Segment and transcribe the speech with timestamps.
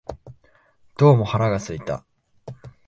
[0.97, 2.03] どうも腹が空いた